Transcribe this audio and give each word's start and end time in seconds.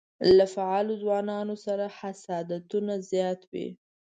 له 0.37 0.45
فعالو 0.53 0.93
ځوانانو 1.03 1.55
سره 1.65 1.85
حسادتونه 1.97 2.93
زیات 3.11 3.41
وي. 3.51 3.67